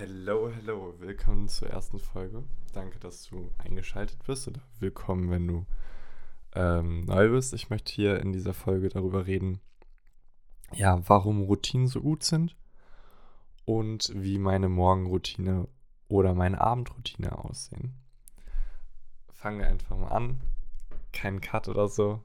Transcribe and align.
Hello, 0.00 0.48
hello, 0.48 0.94
willkommen 1.00 1.48
zur 1.48 1.70
ersten 1.70 1.98
Folge. 1.98 2.44
Danke, 2.72 3.00
dass 3.00 3.24
du 3.24 3.50
eingeschaltet 3.58 4.22
bist 4.24 4.46
oder 4.46 4.60
willkommen, 4.78 5.28
wenn 5.28 5.48
du 5.48 5.66
ähm, 6.54 7.06
neu 7.06 7.30
bist. 7.30 7.52
Ich 7.52 7.68
möchte 7.68 7.92
hier 7.92 8.20
in 8.20 8.32
dieser 8.32 8.54
Folge 8.54 8.90
darüber 8.90 9.26
reden, 9.26 9.60
ja, 10.72 11.02
warum 11.08 11.42
Routinen 11.42 11.88
so 11.88 12.00
gut 12.00 12.22
sind 12.22 12.54
und 13.64 14.12
wie 14.14 14.38
meine 14.38 14.68
Morgenroutine 14.68 15.66
oder 16.06 16.32
meine 16.32 16.60
Abendroutine 16.60 17.36
aussehen. 17.36 17.94
Fangen 19.32 19.58
wir 19.58 19.66
einfach 19.66 19.96
mal 19.96 20.12
an. 20.12 20.40
Kein 21.12 21.40
Cut 21.40 21.66
oder 21.66 21.88
so. 21.88 22.22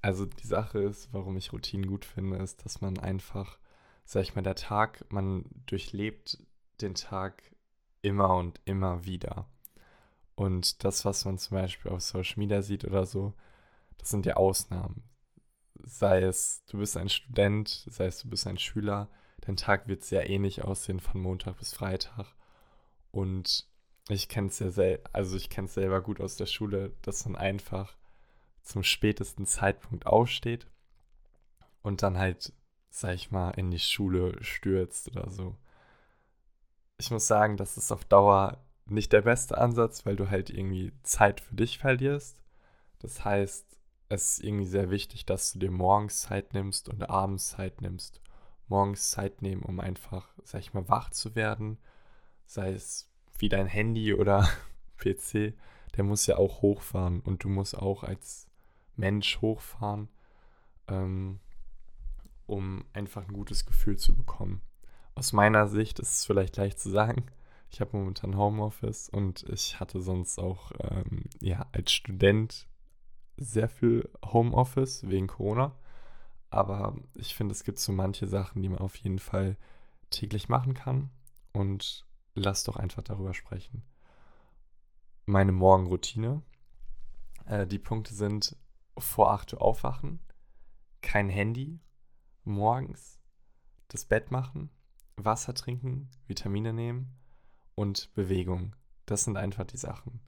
Also 0.00 0.26
die 0.26 0.46
Sache 0.48 0.80
ist, 0.80 1.12
warum 1.12 1.36
ich 1.36 1.52
Routinen 1.52 1.86
gut 1.86 2.04
finde, 2.04 2.38
ist, 2.38 2.64
dass 2.64 2.80
man 2.80 2.98
einfach, 2.98 3.58
sag 4.04 4.22
ich 4.22 4.34
mal, 4.34 4.42
der 4.42 4.56
Tag, 4.56 5.04
man 5.08 5.44
durchlebt 5.66 6.38
den 6.82 6.94
Tag 6.94 7.42
immer 8.02 8.36
und 8.36 8.60
immer 8.64 9.04
wieder. 9.04 9.46
Und 10.34 10.84
das, 10.84 11.04
was 11.04 11.24
man 11.24 11.38
zum 11.38 11.56
Beispiel 11.56 11.90
auf 11.90 12.02
Social 12.02 12.38
Media 12.38 12.62
sieht 12.62 12.84
oder 12.84 13.06
so, 13.06 13.34
das 13.98 14.10
sind 14.10 14.26
ja 14.26 14.34
Ausnahmen. 14.34 15.04
Sei 15.84 16.22
es, 16.22 16.64
du 16.66 16.78
bist 16.78 16.96
ein 16.96 17.08
Student, 17.08 17.86
sei 17.88 18.06
es, 18.06 18.20
du 18.20 18.28
bist 18.28 18.46
ein 18.46 18.58
Schüler, 18.58 19.08
dein 19.40 19.56
Tag 19.56 19.88
wird 19.88 20.04
sehr 20.04 20.28
ähnlich 20.28 20.62
aussehen 20.62 21.00
von 21.00 21.20
Montag 21.20 21.58
bis 21.58 21.72
Freitag. 21.72 22.34
Und 23.10 23.68
ich 24.08 24.28
kenne 24.28 24.48
es 24.48 24.58
ja 24.58 24.70
selber, 24.70 25.08
also 25.12 25.36
ich 25.36 25.50
kenne 25.50 25.66
es 25.66 25.74
selber 25.74 26.00
gut 26.00 26.20
aus 26.20 26.36
der 26.36 26.46
Schule, 26.46 26.92
dass 27.02 27.24
man 27.24 27.36
einfach 27.36 27.96
zum 28.62 28.82
spätesten 28.82 29.46
Zeitpunkt 29.46 30.06
aufsteht 30.06 30.66
und 31.82 32.02
dann 32.02 32.18
halt, 32.18 32.52
sag 32.90 33.14
ich 33.14 33.30
mal, 33.30 33.50
in 33.50 33.70
die 33.70 33.78
Schule 33.78 34.42
stürzt 34.42 35.08
oder 35.08 35.30
so 35.30 35.56
ich 37.02 37.10
muss 37.10 37.26
sagen, 37.26 37.56
das 37.56 37.76
ist 37.76 37.90
auf 37.90 38.04
Dauer 38.04 38.58
nicht 38.86 39.12
der 39.12 39.22
beste 39.22 39.58
Ansatz, 39.58 40.06
weil 40.06 40.14
du 40.14 40.30
halt 40.30 40.50
irgendwie 40.50 40.92
Zeit 41.02 41.40
für 41.40 41.56
dich 41.56 41.78
verlierst. 41.78 42.40
Das 43.00 43.24
heißt, 43.24 43.66
es 44.08 44.38
ist 44.38 44.44
irgendwie 44.44 44.66
sehr 44.66 44.88
wichtig, 44.88 45.26
dass 45.26 45.52
du 45.52 45.58
dir 45.58 45.72
morgens 45.72 46.20
Zeit 46.20 46.54
nimmst 46.54 46.88
und 46.88 47.02
abends 47.10 47.50
Zeit 47.50 47.80
nimmst. 47.80 48.20
Morgens 48.68 49.10
Zeit 49.10 49.42
nehmen, 49.42 49.62
um 49.62 49.80
einfach, 49.80 50.28
sag 50.44 50.60
ich 50.60 50.74
mal, 50.74 50.88
wach 50.88 51.10
zu 51.10 51.34
werden. 51.34 51.78
Sei 52.46 52.72
es 52.72 53.10
wie 53.36 53.48
dein 53.48 53.66
Handy 53.66 54.14
oder 54.14 54.48
PC, 54.98 55.54
der 55.96 56.04
muss 56.04 56.26
ja 56.26 56.36
auch 56.36 56.62
hochfahren 56.62 57.18
und 57.20 57.42
du 57.42 57.48
musst 57.48 57.76
auch 57.76 58.04
als 58.04 58.46
Mensch 58.94 59.40
hochfahren, 59.40 60.08
ähm, 60.86 61.40
um 62.46 62.84
einfach 62.92 63.26
ein 63.26 63.32
gutes 63.32 63.66
Gefühl 63.66 63.96
zu 63.96 64.14
bekommen 64.14 64.62
aus 65.14 65.32
meiner 65.32 65.68
Sicht 65.68 65.98
ist 65.98 66.12
es 66.12 66.24
vielleicht 66.24 66.56
leicht 66.56 66.78
zu 66.78 66.90
sagen. 66.90 67.26
Ich 67.70 67.80
habe 67.80 67.96
momentan 67.96 68.36
Homeoffice 68.36 69.08
und 69.08 69.44
ich 69.48 69.80
hatte 69.80 70.00
sonst 70.00 70.38
auch 70.38 70.72
ähm, 70.80 71.24
ja, 71.40 71.66
als 71.72 71.92
Student 71.92 72.66
sehr 73.36 73.68
viel 73.68 74.10
Homeoffice 74.24 75.08
wegen 75.08 75.26
Corona. 75.26 75.74
Aber 76.50 76.96
ich 77.14 77.34
finde, 77.34 77.52
es 77.52 77.64
gibt 77.64 77.78
so 77.78 77.92
manche 77.92 78.26
Sachen, 78.26 78.60
die 78.60 78.68
man 78.68 78.78
auf 78.78 78.96
jeden 78.96 79.18
Fall 79.18 79.56
täglich 80.10 80.48
machen 80.50 80.74
kann. 80.74 81.10
Und 81.52 82.06
lass 82.34 82.64
doch 82.64 82.76
einfach 82.76 83.02
darüber 83.02 83.34
sprechen. 83.34 83.82
Meine 85.24 85.52
Morgenroutine. 85.52 86.42
Äh, 87.46 87.66
die 87.66 87.78
Punkte 87.78 88.14
sind 88.14 88.56
vor 88.98 89.32
8 89.32 89.54
Uhr 89.54 89.62
aufwachen, 89.62 90.20
kein 91.00 91.28
Handy, 91.28 91.80
morgens 92.44 93.18
das 93.88 94.04
Bett 94.04 94.30
machen, 94.30 94.70
Wasser 95.16 95.54
trinken, 95.54 96.08
Vitamine 96.26 96.72
nehmen 96.72 97.12
und 97.74 98.12
Bewegung. 98.14 98.74
Das 99.06 99.24
sind 99.24 99.36
einfach 99.36 99.64
die 99.64 99.76
Sachen. 99.76 100.20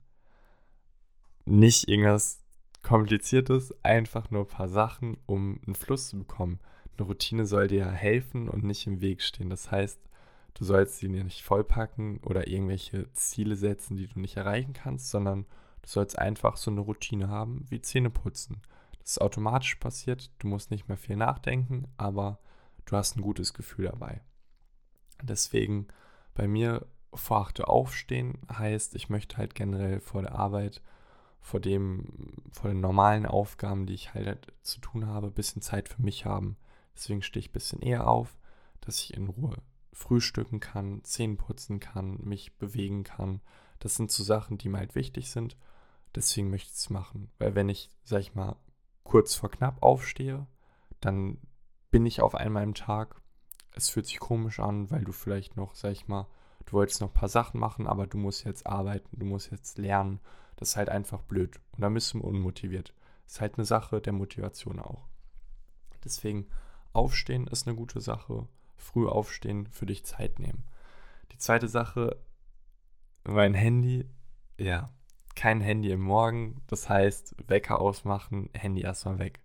Nicht 1.45 1.87
irgendwas 1.87 2.41
Kompliziertes, 2.81 3.73
einfach 3.83 4.29
nur 4.29 4.41
ein 4.41 4.47
paar 4.47 4.67
Sachen, 4.67 5.17
um 5.25 5.59
einen 5.65 5.75
Fluss 5.75 6.09
zu 6.09 6.19
bekommen. 6.19 6.59
Eine 6.97 7.07
Routine 7.07 7.45
soll 7.45 7.67
dir 7.67 7.89
helfen 7.89 8.47
und 8.47 8.63
nicht 8.63 8.85
im 8.85 9.01
Weg 9.01 9.21
stehen. 9.21 9.49
Das 9.49 9.71
heißt, 9.71 9.99
du 10.53 10.65
sollst 10.65 10.97
sie 10.97 11.09
nicht 11.09 11.41
vollpacken 11.41 12.19
oder 12.19 12.47
irgendwelche 12.47 13.11
Ziele 13.13 13.55
setzen, 13.55 13.97
die 13.97 14.07
du 14.07 14.19
nicht 14.19 14.37
erreichen 14.37 14.73
kannst, 14.73 15.09
sondern 15.09 15.45
du 15.81 15.89
sollst 15.89 16.17
einfach 16.19 16.57
so 16.57 16.69
eine 16.69 16.81
Routine 16.81 17.27
haben 17.27 17.65
wie 17.69 17.81
Zähne 17.81 18.09
putzen. 18.09 18.61
Das 18.99 19.11
ist 19.11 19.21
automatisch 19.21 19.75
passiert, 19.75 20.31
du 20.39 20.47
musst 20.47 20.71
nicht 20.71 20.87
mehr 20.87 20.97
viel 20.97 21.15
nachdenken, 21.15 21.87
aber 21.97 22.39
du 22.85 22.95
hast 22.95 23.17
ein 23.17 23.21
gutes 23.21 23.53
Gefühl 23.53 23.85
dabei. 23.85 24.21
Deswegen 25.21 25.87
bei 26.33 26.47
mir 26.47 26.85
vor 27.13 27.37
8 27.37 27.61
Uhr 27.61 27.69
aufstehen 27.69 28.39
heißt, 28.51 28.95
ich 28.95 29.09
möchte 29.09 29.37
halt 29.37 29.55
generell 29.55 29.99
vor 29.99 30.21
der 30.21 30.35
Arbeit, 30.35 30.81
vor, 31.39 31.59
dem, 31.59 32.33
vor 32.51 32.69
den 32.69 32.81
normalen 32.81 33.25
Aufgaben, 33.25 33.85
die 33.85 33.93
ich 33.93 34.13
halt 34.13 34.51
zu 34.61 34.79
tun 34.79 35.07
habe, 35.07 35.27
ein 35.27 35.33
bisschen 35.33 35.61
Zeit 35.61 35.89
für 35.89 36.01
mich 36.01 36.25
haben. 36.25 36.57
Deswegen 36.95 37.21
stehe 37.21 37.41
ich 37.41 37.49
ein 37.49 37.53
bisschen 37.53 37.81
eher 37.81 38.07
auf, 38.07 38.37
dass 38.81 38.99
ich 38.99 39.13
in 39.13 39.27
Ruhe 39.27 39.57
frühstücken 39.93 40.59
kann, 40.59 41.03
Zähne 41.03 41.35
putzen 41.35 41.79
kann, 41.79 42.19
mich 42.21 42.57
bewegen 42.57 43.03
kann. 43.03 43.41
Das 43.79 43.95
sind 43.95 44.11
so 44.11 44.23
Sachen, 44.23 44.57
die 44.57 44.69
mir 44.69 44.79
halt 44.79 44.95
wichtig 44.95 45.29
sind. 45.29 45.57
Deswegen 46.15 46.49
möchte 46.49 46.69
ich 46.71 46.77
es 46.77 46.89
machen. 46.89 47.31
Weil 47.37 47.55
wenn 47.55 47.69
ich, 47.69 47.89
sag 48.03 48.21
ich 48.21 48.35
mal, 48.35 48.55
kurz 49.03 49.35
vor 49.35 49.51
knapp 49.51 49.81
aufstehe, 49.81 50.47
dann 50.99 51.37
bin 51.91 52.05
ich 52.05 52.21
auf 52.21 52.35
einmal 52.35 52.63
im 52.63 52.73
Tag 52.73 53.21
es 53.75 53.89
fühlt 53.89 54.07
sich 54.07 54.19
komisch 54.19 54.59
an, 54.59 54.89
weil 54.89 55.03
du 55.03 55.11
vielleicht 55.11 55.57
noch, 55.57 55.75
sag 55.75 55.91
ich 55.91 56.07
mal, 56.07 56.27
du 56.65 56.73
wolltest 56.73 57.01
noch 57.01 57.09
ein 57.09 57.13
paar 57.13 57.29
Sachen 57.29 57.59
machen, 57.59 57.87
aber 57.87 58.07
du 58.07 58.17
musst 58.17 58.45
jetzt 58.45 58.65
arbeiten, 58.65 59.19
du 59.19 59.25
musst 59.25 59.51
jetzt 59.51 59.77
lernen. 59.77 60.19
Das 60.55 60.69
ist 60.69 60.77
halt 60.77 60.89
einfach 60.89 61.21
blöd. 61.21 61.59
Und 61.73 61.81
dann 61.81 61.93
bist 61.93 62.13
du 62.13 62.21
unmotiviert. 62.21 62.93
Das 63.25 63.33
ist 63.33 63.41
halt 63.41 63.57
eine 63.57 63.65
Sache 63.65 63.99
der 63.99 64.13
Motivation 64.13 64.79
auch. 64.79 65.07
Deswegen, 66.03 66.47
aufstehen 66.93 67.47
ist 67.47 67.67
eine 67.67 67.75
gute 67.75 67.99
Sache. 67.99 68.47
Früh 68.77 69.07
aufstehen, 69.07 69.67
für 69.67 69.85
dich 69.85 70.05
Zeit 70.05 70.39
nehmen. 70.39 70.63
Die 71.31 71.37
zweite 71.37 71.67
Sache, 71.67 72.17
mein 73.25 73.53
Handy, 73.53 74.07
ja, 74.57 74.93
kein 75.35 75.59
Handy 75.59 75.91
im 75.91 76.01
Morgen. 76.01 76.61
Das 76.67 76.87
heißt, 76.87 77.35
Wecker 77.47 77.81
ausmachen, 77.81 78.49
Handy 78.53 78.81
erstmal 78.81 79.19
weg. 79.19 79.41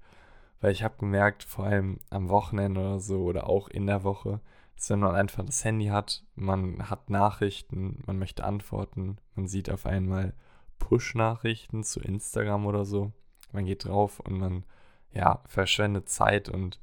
Weil 0.60 0.72
ich 0.72 0.82
habe 0.82 0.98
gemerkt, 0.98 1.42
vor 1.42 1.64
allem 1.64 1.98
am 2.10 2.28
Wochenende 2.28 2.80
oder 2.80 3.00
so 3.00 3.22
oder 3.24 3.48
auch 3.48 3.68
in 3.68 3.86
der 3.86 4.04
Woche, 4.04 4.40
dass 4.76 4.90
wenn 4.90 5.00
man 5.00 5.14
einfach 5.14 5.44
das 5.44 5.64
Handy 5.64 5.86
hat, 5.86 6.24
man 6.34 6.90
hat 6.90 7.10
Nachrichten, 7.10 8.02
man 8.06 8.18
möchte 8.18 8.44
antworten, 8.44 9.18
man 9.34 9.46
sieht 9.46 9.70
auf 9.70 9.86
einmal 9.86 10.34
Push-Nachrichten 10.78 11.84
zu 11.84 12.00
Instagram 12.00 12.66
oder 12.66 12.84
so. 12.84 13.12
Man 13.52 13.66
geht 13.66 13.84
drauf 13.84 14.20
und 14.20 14.38
man, 14.38 14.64
ja, 15.12 15.42
verschwendet 15.46 16.08
Zeit 16.08 16.48
und 16.48 16.78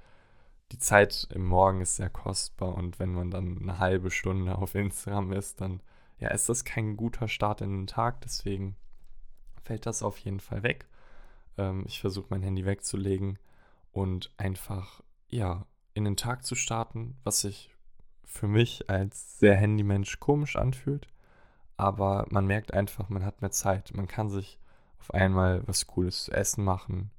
die 0.72 0.80
Zeit 0.80 1.28
im 1.34 1.46
Morgen 1.46 1.82
ist 1.82 1.96
sehr 1.96 2.10
kostbar 2.10 2.76
und 2.76 3.00
wenn 3.00 3.14
man 3.14 3.32
dann 3.32 3.58
eine 3.62 3.80
halbe 3.80 4.12
Stunde 4.12 4.58
auf 4.58 4.76
Instagram 4.76 5.32
ist, 5.32 5.62
dann 5.62 5.82
ja, 6.20 6.30
ist 6.30 6.50
das 6.50 6.66
kein 6.66 6.98
guter 6.98 7.28
Start 7.28 7.62
in 7.62 7.72
den 7.72 7.88
Tag, 7.88 8.22
deswegen 8.22 8.76
fällt 9.64 9.86
das 9.86 10.04
auf 10.04 10.18
jeden 10.18 10.40
Fall 10.40 10.64
weg. 10.64 10.88
Ähm, 11.58 11.84
ich 11.88 12.02
versuche 12.02 12.28
mein 12.30 12.44
Handy 12.44 12.66
wegzulegen 12.66 13.40
und 13.98 14.32
einfach, 14.38 15.02
ja, 15.28 15.66
in 15.96 16.06
den 16.06 16.18
Tag 16.18 16.46
zu 16.46 16.54
starten, 16.54 17.18
was 17.24 17.42
sich 17.42 17.76
für 18.24 18.48
mich 18.48 18.92
als 18.92 19.40
sehr 19.40 19.56
Handymensch 19.56 20.20
komisch 20.20 20.56
anfühlt. 20.56 21.08
Aber 21.78 22.28
man 22.30 22.46
merkt 22.46 22.76
einfach, 22.76 23.10
man 23.10 23.26
hat 23.26 23.42
mehr 23.42 23.50
Zeit. 23.50 23.96
Man 23.96 24.08
kann 24.08 24.30
sich 24.30 24.60
auf 25.00 25.16
einmal 25.16 25.68
was 25.68 25.88
Cooles 25.88 26.26
zu 26.26 26.32
essen 26.32 26.64
machen. 26.64 27.10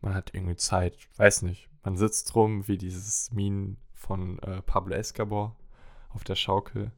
Man 0.00 0.14
hat 0.14 0.34
irgendwie 0.34 0.56
Zeit, 0.56 0.96
weiß 1.18 1.42
nicht. 1.42 1.68
Man 1.82 1.98
sitzt 1.98 2.34
rum 2.34 2.66
wie 2.68 2.78
dieses 2.78 3.30
Minen 3.32 3.76
von 3.92 4.38
äh, 4.38 4.62
Pablo 4.62 4.94
Escobar 4.94 5.54
auf 6.08 6.24
der 6.24 6.36
Schaukel. 6.36 6.90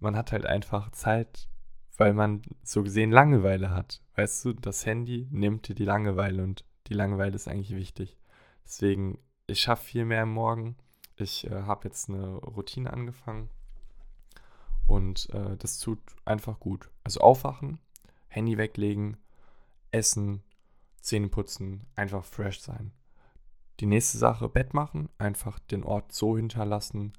Man 0.00 0.16
hat 0.16 0.32
halt 0.32 0.46
einfach 0.46 0.90
Zeit, 0.90 1.48
weil 1.96 2.12
man 2.12 2.42
so 2.64 2.82
gesehen 2.82 3.12
Langeweile 3.12 3.70
hat. 3.70 4.02
Weißt 4.16 4.44
du, 4.44 4.52
das 4.52 4.84
Handy 4.84 5.28
nimmt 5.30 5.68
dir 5.68 5.76
die 5.76 5.84
Langeweile 5.84 6.42
und 6.42 6.64
die 6.88 6.94
Langeweile 6.94 7.36
ist 7.36 7.46
eigentlich 7.46 7.76
wichtig. 7.76 8.16
Deswegen, 8.64 9.18
ich 9.46 9.60
schaffe 9.60 9.84
viel 9.84 10.04
mehr 10.04 10.26
Morgen. 10.26 10.76
Ich 11.16 11.46
äh, 11.46 11.62
habe 11.62 11.84
jetzt 11.84 12.08
eine 12.08 12.36
Routine 12.36 12.92
angefangen 12.92 13.50
und 14.86 15.30
äh, 15.30 15.56
das 15.56 15.78
tut 15.78 15.98
einfach 16.24 16.60
gut. 16.60 16.90
Also 17.04 17.20
aufwachen, 17.20 17.78
Handy 18.28 18.58
weglegen, 18.58 19.16
essen, 19.90 20.42
Zähne 21.00 21.28
putzen, 21.28 21.86
einfach 21.94 22.24
fresh 22.24 22.60
sein. 22.60 22.92
Die 23.80 23.86
nächste 23.86 24.18
Sache, 24.18 24.48
Bett 24.48 24.74
machen, 24.74 25.08
einfach 25.18 25.58
den 25.58 25.84
Ort 25.84 26.12
so 26.12 26.36
hinterlassen, 26.36 27.12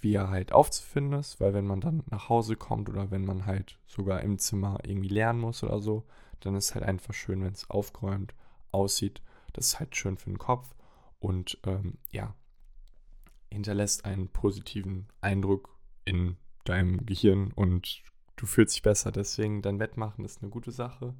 wie 0.00 0.14
er 0.14 0.28
halt 0.28 0.52
aufzufinden 0.52 1.18
ist, 1.18 1.40
weil 1.40 1.54
wenn 1.54 1.66
man 1.66 1.80
dann 1.80 2.02
nach 2.10 2.28
Hause 2.28 2.56
kommt 2.56 2.90
oder 2.90 3.10
wenn 3.10 3.24
man 3.24 3.46
halt 3.46 3.78
sogar 3.86 4.20
im 4.20 4.38
Zimmer 4.38 4.78
irgendwie 4.84 5.08
lernen 5.08 5.40
muss 5.40 5.62
oder 5.62 5.80
so, 5.80 6.04
dann 6.40 6.54
ist 6.56 6.74
halt 6.74 6.84
einfach 6.84 7.14
schön, 7.14 7.42
wenn 7.42 7.52
es 7.52 7.70
aufgeräumt 7.70 8.34
aussieht. 8.70 9.22
Das 9.54 9.66
ist 9.66 9.80
halt 9.80 9.96
schön 9.96 10.18
für 10.18 10.30
den 10.30 10.38
Kopf 10.38 10.74
und 11.24 11.58
ähm, 11.64 11.96
ja, 12.10 12.34
hinterlässt 13.50 14.04
einen 14.04 14.28
positiven 14.28 15.08
Eindruck 15.22 15.74
in 16.04 16.36
deinem 16.64 17.06
Gehirn 17.06 17.50
und 17.52 18.02
du 18.36 18.44
fühlst 18.44 18.74
dich 18.74 18.82
besser. 18.82 19.10
Deswegen 19.10 19.62
dein 19.62 19.78
Wettmachen 19.78 20.24
ist 20.24 20.42
eine 20.42 20.50
gute 20.50 20.70
Sache. 20.70 21.14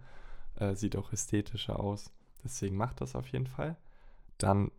Äh, 0.56 0.74
sieht 0.74 0.96
auch 0.96 1.12
ästhetischer 1.12 1.80
aus. 1.80 2.12
Deswegen 2.44 2.76
mach 2.76 2.92
das 2.92 3.14
auf 3.16 3.28
jeden 3.28 3.46
Fall. 3.46 3.76
Dann 4.36 4.70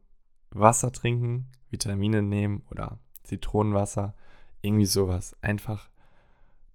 Wasser 0.52 0.92
trinken, 0.92 1.48
Vitamine 1.72 2.22
nehmen 2.22 2.64
oder 2.70 3.00
Zitronenwasser, 3.24 4.14
irgendwie 4.62 4.86
sowas. 4.86 5.36
Einfach 5.42 5.90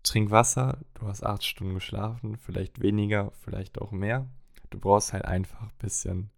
trink 0.02 0.32
Wasser. 0.32 0.78
Du 0.94 1.06
hast 1.06 1.24
acht 1.24 1.44
Stunden 1.44 1.74
geschlafen, 1.74 2.36
vielleicht 2.36 2.80
weniger, 2.80 3.30
vielleicht 3.42 3.80
auch 3.80 3.92
mehr. 3.92 4.28
Du 4.70 4.80
brauchst 4.80 5.12
halt 5.12 5.24
einfach 5.24 5.62
ein 5.62 5.78
bisschen 5.78 6.30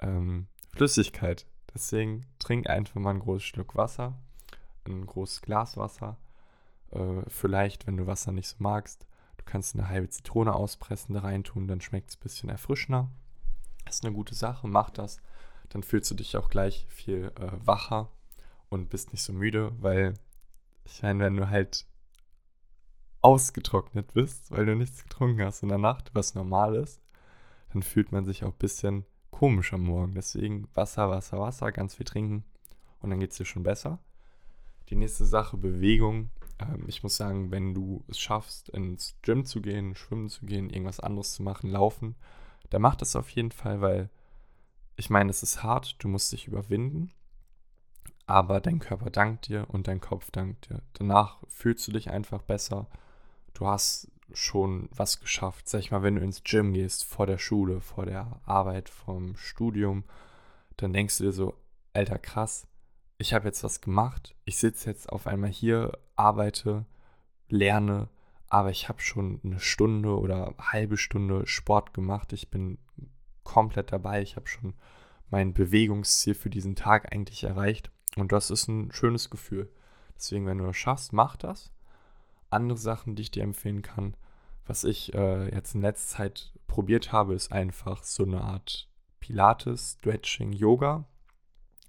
ähm, 0.00 0.46
Flüssigkeit. 0.74 1.46
Deswegen 1.74 2.24
trink 2.38 2.68
einfach 2.68 3.00
mal 3.00 3.10
ein 3.10 3.20
großes 3.20 3.44
Stück 3.44 3.74
Wasser, 3.74 4.14
ein 4.86 5.06
großes 5.06 5.42
Glas 5.42 5.76
Wasser. 5.76 6.16
Äh, 6.92 7.22
vielleicht, 7.28 7.86
wenn 7.86 7.96
du 7.96 8.06
Wasser 8.06 8.32
nicht 8.32 8.48
so 8.48 8.56
magst, 8.58 9.06
du 9.38 9.44
kannst 9.44 9.74
eine 9.74 9.88
halbe 9.88 10.08
Zitrone 10.08 10.54
auspressen, 10.54 11.14
da 11.14 11.20
reintun, 11.20 11.66
dann 11.66 11.80
schmeckt 11.80 12.10
es 12.10 12.16
ein 12.16 12.22
bisschen 12.22 12.48
erfrischender. 12.48 13.10
Das 13.84 13.96
ist 13.96 14.04
eine 14.04 14.14
gute 14.14 14.34
Sache, 14.34 14.68
mach 14.68 14.90
das. 14.90 15.20
Dann 15.70 15.82
fühlst 15.82 16.10
du 16.10 16.14
dich 16.14 16.36
auch 16.36 16.48
gleich 16.48 16.86
viel 16.88 17.32
äh, 17.36 17.66
wacher 17.66 18.10
und 18.68 18.90
bist 18.90 19.12
nicht 19.12 19.22
so 19.22 19.32
müde, 19.32 19.72
weil 19.80 20.14
ich 20.84 21.02
meine, 21.02 21.24
wenn 21.24 21.36
du 21.36 21.48
halt 21.48 21.86
ausgetrocknet 23.20 24.12
bist, 24.12 24.50
weil 24.50 24.66
du 24.66 24.76
nichts 24.76 25.02
getrunken 25.02 25.42
hast 25.42 25.62
in 25.62 25.70
der 25.70 25.78
Nacht, 25.78 26.10
was 26.14 26.34
normal 26.34 26.76
ist, 26.76 27.00
dann 27.72 27.82
fühlt 27.82 28.12
man 28.12 28.24
sich 28.24 28.44
auch 28.44 28.52
ein 28.52 28.58
bisschen 28.58 29.06
komisch 29.34 29.72
am 29.72 29.82
Morgen. 29.82 30.14
Deswegen 30.14 30.68
Wasser, 30.74 31.10
Wasser, 31.10 31.40
Wasser, 31.40 31.72
ganz 31.72 31.96
viel 31.96 32.06
trinken 32.06 32.44
und 33.00 33.10
dann 33.10 33.18
geht 33.18 33.32
es 33.32 33.36
dir 33.36 33.44
schon 33.44 33.64
besser. 33.64 33.98
Die 34.90 34.94
nächste 34.94 35.24
Sache, 35.24 35.56
Bewegung. 35.56 36.30
Ähm, 36.60 36.84
ich 36.86 37.02
muss 37.02 37.16
sagen, 37.16 37.50
wenn 37.50 37.74
du 37.74 38.04
es 38.06 38.20
schaffst, 38.20 38.68
ins 38.68 39.16
Gym 39.22 39.44
zu 39.44 39.60
gehen, 39.60 39.96
schwimmen 39.96 40.28
zu 40.28 40.46
gehen, 40.46 40.70
irgendwas 40.70 41.00
anderes 41.00 41.34
zu 41.34 41.42
machen, 41.42 41.68
laufen, 41.68 42.14
dann 42.70 42.82
mach 42.82 42.94
das 42.94 43.16
auf 43.16 43.28
jeden 43.30 43.50
Fall, 43.50 43.80
weil 43.80 44.08
ich 44.94 45.10
meine, 45.10 45.30
es 45.30 45.42
ist 45.42 45.64
hart, 45.64 45.96
du 45.98 46.06
musst 46.06 46.30
dich 46.30 46.46
überwinden, 46.46 47.10
aber 48.26 48.60
dein 48.60 48.78
Körper 48.78 49.10
dankt 49.10 49.48
dir 49.48 49.66
und 49.68 49.88
dein 49.88 50.00
Kopf 50.00 50.30
dankt 50.30 50.70
dir. 50.70 50.80
Danach 50.92 51.38
fühlst 51.48 51.88
du 51.88 51.92
dich 51.92 52.08
einfach 52.08 52.42
besser. 52.42 52.86
Du 53.52 53.66
hast 53.66 54.12
schon 54.32 54.88
was 54.94 55.20
geschafft. 55.20 55.68
Sag 55.68 55.80
ich 55.80 55.90
mal, 55.90 56.02
wenn 56.02 56.16
du 56.16 56.22
ins 56.22 56.42
Gym 56.42 56.72
gehst, 56.72 57.04
vor 57.04 57.26
der 57.26 57.38
Schule, 57.38 57.80
vor 57.80 58.06
der 58.06 58.40
Arbeit, 58.44 58.88
vom 58.88 59.36
Studium, 59.36 60.04
dann 60.76 60.92
denkst 60.92 61.18
du 61.18 61.24
dir 61.24 61.32
so, 61.32 61.54
alter 61.92 62.18
krass, 62.18 62.66
ich 63.18 63.32
habe 63.32 63.46
jetzt 63.46 63.62
was 63.62 63.80
gemacht. 63.80 64.34
Ich 64.44 64.58
sitze 64.58 64.90
jetzt 64.90 65.10
auf 65.10 65.26
einmal 65.26 65.50
hier, 65.50 65.98
arbeite, 66.16 66.84
lerne, 67.48 68.08
aber 68.48 68.70
ich 68.70 68.88
habe 68.88 69.00
schon 69.00 69.40
eine 69.44 69.60
Stunde 69.60 70.18
oder 70.18 70.46
eine 70.46 70.72
halbe 70.72 70.96
Stunde 70.96 71.46
Sport 71.46 71.94
gemacht. 71.94 72.32
Ich 72.32 72.50
bin 72.50 72.78
komplett 73.42 73.92
dabei. 73.92 74.22
Ich 74.22 74.36
habe 74.36 74.48
schon 74.48 74.74
mein 75.30 75.54
Bewegungsziel 75.54 76.34
für 76.34 76.50
diesen 76.50 76.76
Tag 76.76 77.12
eigentlich 77.12 77.44
erreicht. 77.44 77.90
Und 78.16 78.32
das 78.32 78.50
ist 78.50 78.68
ein 78.68 78.92
schönes 78.92 79.30
Gefühl. 79.30 79.70
Deswegen, 80.16 80.46
wenn 80.46 80.58
du 80.58 80.66
das 80.66 80.76
schaffst, 80.76 81.12
mach 81.12 81.36
das. 81.36 81.72
Andere 82.54 82.78
Sachen, 82.78 83.14
die 83.14 83.22
ich 83.22 83.30
dir 83.30 83.42
empfehlen 83.42 83.82
kann, 83.82 84.16
was 84.66 84.84
ich 84.84 85.12
äh, 85.14 85.54
jetzt 85.54 85.74
in 85.74 85.82
letzter 85.82 86.16
Zeit 86.16 86.52
probiert 86.66 87.12
habe, 87.12 87.34
ist 87.34 87.52
einfach 87.52 88.02
so 88.02 88.24
eine 88.24 88.40
Art 88.40 88.88
Pilates, 89.20 89.96
Stretching, 89.98 90.52
Yoga. 90.52 91.04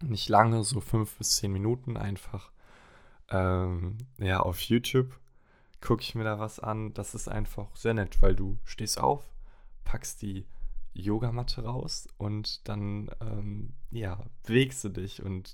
Nicht 0.01 0.29
lange, 0.29 0.63
so 0.63 0.81
fünf 0.81 1.17
bis 1.17 1.37
zehn 1.37 1.51
Minuten 1.51 1.97
einfach. 1.97 2.51
Ähm, 3.29 3.97
ja, 4.17 4.39
auf 4.41 4.59
YouTube 4.61 5.19
gucke 5.81 6.01
ich 6.01 6.15
mir 6.15 6.23
da 6.23 6.39
was 6.39 6.59
an. 6.59 6.93
Das 6.93 7.15
ist 7.15 7.27
einfach 7.27 7.75
sehr 7.75 7.93
nett, 7.93 8.21
weil 8.21 8.35
du 8.35 8.57
stehst 8.63 8.99
auf, 8.99 9.23
packst 9.83 10.21
die 10.21 10.45
Yogamatte 10.93 11.63
raus 11.63 12.07
und 12.17 12.67
dann 12.67 13.09
ähm, 13.21 13.73
ja, 13.91 14.23
bewegst 14.43 14.83
du 14.83 14.89
dich 14.89 15.21
und 15.23 15.53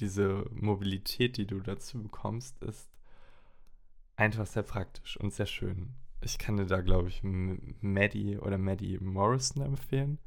diese 0.00 0.46
Mobilität, 0.50 1.36
die 1.36 1.46
du 1.46 1.60
dazu 1.60 2.02
bekommst, 2.02 2.62
ist 2.62 2.88
einfach 4.22 4.46
sehr 4.46 4.62
praktisch 4.62 5.16
und 5.16 5.34
sehr 5.34 5.46
schön. 5.46 5.94
Ich 6.20 6.38
kann 6.38 6.56
dir 6.56 6.66
da, 6.66 6.80
glaube 6.80 7.08
ich, 7.08 7.22
Maddie 7.24 8.38
oder 8.38 8.56
Maddie 8.56 8.98
Morrison 8.98 9.62
empfehlen. 9.64 10.18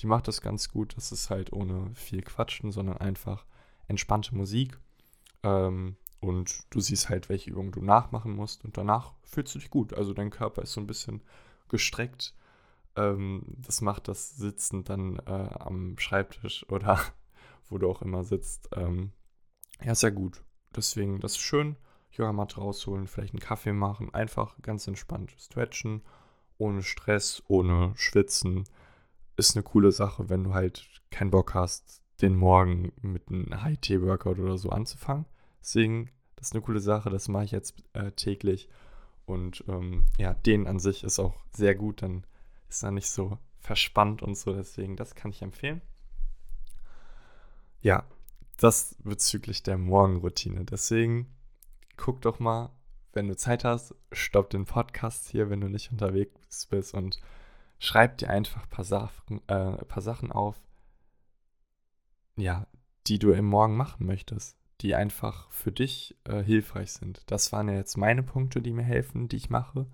Die 0.00 0.06
macht 0.06 0.26
das 0.26 0.40
ganz 0.40 0.70
gut. 0.70 0.96
Das 0.96 1.12
ist 1.12 1.28
halt 1.28 1.52
ohne 1.52 1.94
viel 1.94 2.22
Quatschen, 2.22 2.72
sondern 2.72 2.96
einfach 2.96 3.44
entspannte 3.88 4.34
Musik. 4.34 4.78
Ähm, 5.42 5.96
und 6.20 6.64
du 6.70 6.80
siehst 6.80 7.10
halt, 7.10 7.28
welche 7.28 7.50
Übungen 7.50 7.72
du 7.72 7.82
nachmachen 7.82 8.34
musst. 8.34 8.64
Und 8.64 8.78
danach 8.78 9.12
fühlst 9.22 9.54
du 9.54 9.58
dich 9.58 9.68
gut. 9.68 9.92
Also 9.92 10.14
dein 10.14 10.30
Körper 10.30 10.62
ist 10.62 10.72
so 10.72 10.80
ein 10.80 10.86
bisschen 10.86 11.22
gestreckt. 11.68 12.34
Ähm, 12.96 13.42
das 13.58 13.82
macht 13.82 14.08
das 14.08 14.34
Sitzen 14.36 14.84
dann 14.84 15.18
äh, 15.26 15.30
am 15.58 15.98
Schreibtisch 15.98 16.64
oder 16.70 16.98
wo 17.68 17.76
du 17.76 17.90
auch 17.90 18.00
immer 18.00 18.24
sitzt. 18.24 18.70
Ähm, 18.72 19.12
ja, 19.84 19.94
sehr 19.94 20.12
gut. 20.12 20.42
Deswegen, 20.74 21.20
das 21.20 21.32
ist 21.32 21.40
schön. 21.40 21.76
Yogamatte 22.12 22.56
rausholen, 22.56 23.06
vielleicht 23.06 23.34
einen 23.34 23.40
Kaffee 23.40 23.72
machen, 23.72 24.12
einfach 24.14 24.56
ganz 24.62 24.86
entspannt 24.86 25.32
stretchen, 25.38 26.02
ohne 26.58 26.82
Stress, 26.82 27.42
ohne 27.48 27.92
Schwitzen. 27.96 28.64
Ist 29.36 29.56
eine 29.56 29.62
coole 29.62 29.92
Sache, 29.92 30.28
wenn 30.28 30.44
du 30.44 30.54
halt 30.54 30.88
keinen 31.10 31.30
Bock 31.30 31.54
hast, 31.54 32.02
den 32.20 32.36
Morgen 32.36 32.92
mit 33.00 33.28
einem 33.28 33.62
High-T-Workout 33.62 34.38
oder 34.38 34.58
so 34.58 34.70
anzufangen. 34.70 35.26
Deswegen, 35.60 36.10
das 36.36 36.48
ist 36.48 36.54
eine 36.54 36.62
coole 36.62 36.80
Sache, 36.80 37.10
das 37.10 37.28
mache 37.28 37.44
ich 37.44 37.50
jetzt 37.50 37.82
äh, 37.94 38.12
täglich. 38.12 38.68
Und 39.24 39.64
ähm, 39.68 40.04
ja, 40.18 40.34
den 40.34 40.66
an 40.66 40.78
sich 40.78 41.04
ist 41.04 41.18
auch 41.18 41.34
sehr 41.52 41.74
gut, 41.74 42.02
dann 42.02 42.24
ist 42.68 42.82
er 42.82 42.90
nicht 42.90 43.08
so 43.08 43.38
verspannt 43.58 44.22
und 44.22 44.36
so, 44.36 44.52
deswegen, 44.52 44.96
das 44.96 45.14
kann 45.14 45.30
ich 45.30 45.42
empfehlen. 45.42 45.80
Ja, 47.80 48.04
das 48.58 48.96
bezüglich 49.02 49.62
der 49.62 49.78
Morgenroutine. 49.78 50.64
Deswegen 50.64 51.26
guck 52.02 52.20
doch 52.20 52.40
mal, 52.40 52.70
wenn 53.12 53.28
du 53.28 53.36
Zeit 53.36 53.62
hast, 53.62 53.94
stopp 54.10 54.50
den 54.50 54.64
Podcast 54.64 55.28
hier, 55.28 55.50
wenn 55.50 55.60
du 55.60 55.68
nicht 55.68 55.92
unterwegs 55.92 56.66
bist 56.66 56.94
und 56.94 57.20
schreib 57.78 58.18
dir 58.18 58.28
einfach 58.28 58.64
ein 58.64 58.70
paar 58.70 58.84
Sachen, 58.84 59.40
äh, 59.46 59.78
ein 59.78 59.86
paar 59.86 60.02
Sachen 60.02 60.32
auf, 60.32 60.60
ja, 62.34 62.66
die 63.06 63.20
du 63.20 63.30
im 63.30 63.44
Morgen 63.44 63.76
machen 63.76 64.04
möchtest, 64.04 64.58
die 64.80 64.96
einfach 64.96 65.48
für 65.52 65.70
dich 65.70 66.18
äh, 66.24 66.42
hilfreich 66.42 66.92
sind. 66.92 67.22
Das 67.30 67.52
waren 67.52 67.68
ja 67.68 67.74
jetzt 67.74 67.96
meine 67.96 68.24
Punkte, 68.24 68.60
die 68.60 68.72
mir 68.72 68.82
helfen, 68.82 69.28
die 69.28 69.36
ich 69.36 69.48
mache. 69.48 69.86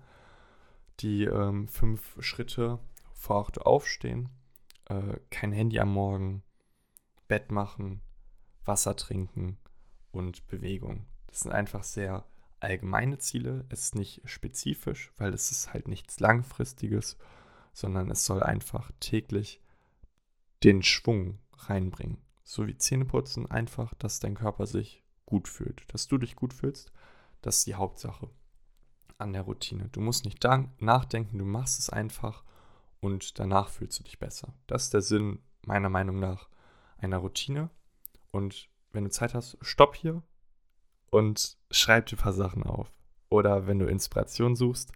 Die 1.01 1.25
ähm, 1.25 1.67
fünf 1.67 2.17
Schritte, 2.23 2.79
vor 3.13 3.49
du 3.53 3.61
aufstehen, 3.61 4.29
äh, 4.85 5.17
kein 5.29 5.51
Handy 5.51 5.79
am 5.79 5.93
Morgen, 5.93 6.41
Bett 7.27 7.51
machen, 7.51 8.01
Wasser 8.65 8.95
trinken 8.95 9.59
und 10.11 10.47
Bewegung. 10.47 11.05
Das 11.27 11.41
sind 11.41 11.51
einfach 11.51 11.83
sehr 11.83 12.25
allgemeine 12.59 13.17
Ziele. 13.19 13.65
Es 13.69 13.85
ist 13.85 13.95
nicht 13.95 14.21
spezifisch, 14.25 15.11
weil 15.17 15.33
es 15.33 15.51
ist 15.51 15.73
halt 15.73 15.87
nichts 15.87 16.19
Langfristiges, 16.19 17.17
sondern 17.73 18.09
es 18.11 18.25
soll 18.25 18.43
einfach 18.43 18.91
täglich 18.99 19.61
den 20.63 20.83
Schwung 20.83 21.39
reinbringen. 21.53 22.17
So 22.43 22.67
wie 22.67 22.77
Zähneputzen, 22.77 23.49
einfach, 23.49 23.93
dass 23.95 24.19
dein 24.19 24.35
Körper 24.35 24.65
sich 24.65 25.03
gut 25.25 25.47
fühlt. 25.47 25.83
Dass 25.93 26.07
du 26.07 26.17
dich 26.17 26.35
gut 26.35 26.53
fühlst, 26.53 26.91
das 27.41 27.59
ist 27.59 27.67
die 27.67 27.75
Hauptsache 27.75 28.29
an 29.17 29.33
der 29.33 29.43
Routine. 29.43 29.89
Du 29.91 30.01
musst 30.01 30.25
nicht 30.25 30.43
nachdenken, 30.79 31.37
du 31.37 31.45
machst 31.45 31.79
es 31.79 31.89
einfach 31.89 32.43
und 32.99 33.39
danach 33.39 33.69
fühlst 33.69 33.99
du 33.99 34.03
dich 34.03 34.19
besser. 34.19 34.53
Das 34.67 34.85
ist 34.85 34.93
der 34.93 35.01
Sinn 35.01 35.39
meiner 35.65 35.89
Meinung 35.89 36.19
nach 36.19 36.49
einer 36.97 37.17
Routine. 37.17 37.69
Und 38.31 38.69
wenn 38.91 39.03
du 39.03 39.09
Zeit 39.09 39.33
hast, 39.33 39.57
stopp 39.61 39.95
hier, 39.95 40.23
und 41.11 41.57
schreib 41.71 42.07
dir 42.07 42.17
ein 42.17 42.21
paar 42.21 42.33
Sachen 42.33 42.63
auf. 42.63 42.91
Oder 43.29 43.67
wenn 43.67 43.79
du 43.79 43.85
Inspiration 43.85 44.55
suchst, 44.55 44.91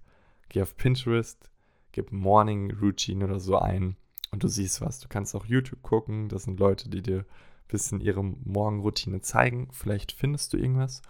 geh 0.50 0.62
auf 0.62 0.76
Pinterest, 0.76 1.50
gib 1.92 2.12
Morning 2.12 2.72
Routine 2.72 3.26
oder 3.26 3.40
so 3.40 3.58
ein 3.58 3.98
und 4.32 4.44
du 4.44 4.48
siehst 4.48 4.82
was. 4.82 5.00
Du 5.00 5.08
kannst 5.08 5.36
auch 5.36 5.46
YouTube 5.46 5.82
gucken, 5.82 6.30
das 6.30 6.44
sind 6.44 6.60
Leute, 6.60 6.90
die 6.90 7.02
dir 7.02 7.20
ein 7.20 7.68
bisschen 7.68 8.02
ihre 8.02 8.24
Morgenroutine 8.24 9.22
zeigen. 9.22 9.70
Vielleicht 9.72 10.12
findest 10.12 10.54
du 10.54 10.58
irgendwas 10.58 11.02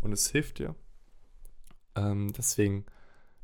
und 0.00 0.12
es 0.12 0.28
hilft 0.30 0.58
dir. 0.58 0.74
Ähm, 1.94 2.32
deswegen, 2.32 2.86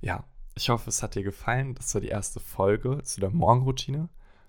ja, 0.00 0.25
ich 0.57 0.71
hoffe, 0.71 0.88
es 0.88 1.02
hat 1.02 1.14
dir 1.14 1.23
gefallen. 1.23 1.75
Das 1.75 1.95
war 1.95 2.00
die 2.00 2.09
erste 2.09 2.40
Folge 2.40 3.02
zu 3.05 3.21
der 3.21 3.31
Morgenroutine. 3.31 4.09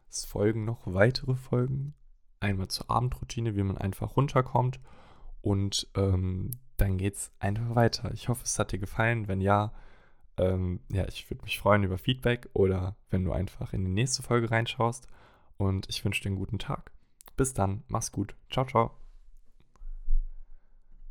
Es 0.10 0.26
folgen 0.26 0.66
noch 0.66 0.82
weitere 0.86 1.36
Folgen. 1.36 1.94
Einmal 2.40 2.68
zur 2.70 2.90
Abendroutine, 2.90 3.56
wie 3.56 3.64
man 3.64 3.78
einfach 3.78 4.16
runterkommt 4.16 4.80
und 5.42 5.88
ähm, 5.96 6.52
dann 6.78 6.98
geht's 6.98 7.32
einfach 7.40 7.76
weiter. 7.76 8.12
Ich 8.14 8.30
hoffe, 8.30 8.44
es 8.44 8.58
hat 8.60 8.72
dir 8.72 8.80
gefallen. 8.80 9.28
Wenn 9.28 9.42
ja, 9.42 9.72
ähm, 10.38 10.80
ja, 10.90 11.06
ich 11.08 11.30
würde 11.30 11.44
mich 11.44 11.60
freuen 11.60 11.84
über 11.84 11.98
Feedback 11.98 12.50
oder 12.54 12.96
wenn 13.10 13.24
du 13.24 13.32
einfach 13.32 13.74
in 13.74 13.86
die 13.86 13.92
nächste 13.92 14.24
Folge 14.24 14.52
reinschaust. 14.52 15.08
Und 15.58 15.88
ich 15.90 16.04
wünsche 16.06 16.22
dir 16.22 16.30
einen 16.30 16.38
guten 16.38 16.60
Tag. 16.60 16.92
Bis 17.36 17.54
dann, 17.54 17.84
mach's 17.88 18.12
gut. 18.12 18.36
Ciao, 18.50 18.66
ciao. 18.66 18.92